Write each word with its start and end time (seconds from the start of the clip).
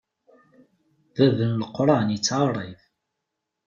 Bab 1.15 1.37
n 1.51 1.51
leqṛan 1.61 2.07
ittɛaṛṛeb. 2.17 2.79